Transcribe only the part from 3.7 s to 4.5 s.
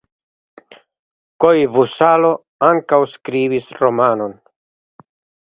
romanon.